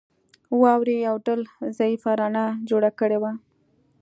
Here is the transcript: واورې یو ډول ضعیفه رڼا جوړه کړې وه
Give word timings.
واورې 0.61 0.95
یو 1.07 1.15
ډول 1.25 1.41
ضعیفه 1.77 2.11
رڼا 2.19 2.45
جوړه 2.69 2.89
کړې 2.99 3.17
وه 3.21 3.31